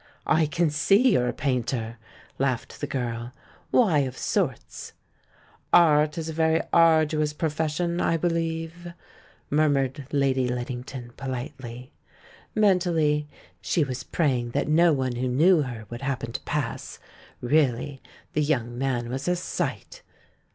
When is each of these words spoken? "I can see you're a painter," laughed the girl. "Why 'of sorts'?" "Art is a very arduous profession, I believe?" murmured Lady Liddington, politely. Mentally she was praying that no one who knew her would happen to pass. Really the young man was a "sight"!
"I 0.25 0.47
can 0.47 0.71
see 0.71 1.11
you're 1.11 1.27
a 1.27 1.31
painter," 1.31 1.99
laughed 2.39 2.81
the 2.81 2.87
girl. 2.87 3.33
"Why 3.69 3.99
'of 3.99 4.17
sorts'?" 4.17 4.93
"Art 5.73 6.17
is 6.17 6.27
a 6.27 6.33
very 6.33 6.59
arduous 6.73 7.33
profession, 7.33 8.01
I 8.01 8.17
believe?" 8.17 8.93
murmured 9.51 10.07
Lady 10.11 10.47
Liddington, 10.49 11.13
politely. 11.17 11.91
Mentally 12.55 13.27
she 13.61 13.83
was 13.83 14.03
praying 14.03 14.49
that 14.57 14.67
no 14.67 14.91
one 14.91 15.17
who 15.17 15.27
knew 15.27 15.61
her 15.61 15.85
would 15.91 16.01
happen 16.01 16.31
to 16.31 16.41
pass. 16.45 16.97
Really 17.39 18.01
the 18.33 18.41
young 18.41 18.75
man 18.79 19.07
was 19.07 19.27
a 19.27 19.35
"sight"! 19.35 20.01